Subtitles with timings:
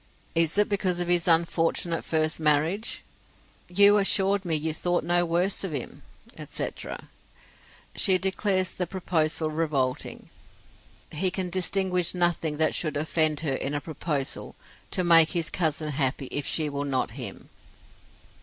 [0.33, 3.03] "Is it because of his unfortunate first marriage?
[3.67, 6.01] You assured me you thought no worse of him,"
[6.35, 7.09] etc.
[7.95, 10.31] She declares the proposal revolting.
[11.11, 14.55] He can distinguish nothing that should offend her in a proposal
[14.89, 17.51] to make his cousin happy if she will not him.